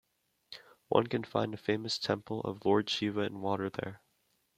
One 0.87 1.05
can 1.05 1.23
find 1.23 1.53
a 1.53 1.57
famous 1.57 1.99
temple 1.99 2.41
of 2.41 2.65
Lord 2.65 2.89
Shiva 2.89 3.19
in 3.21 3.39
Water 3.39 3.69
there. 3.69 4.01